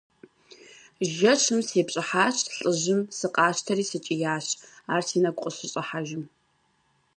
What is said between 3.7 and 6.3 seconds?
сыкӀиящ, ар си нэгу къыщыщӀыхьэжым.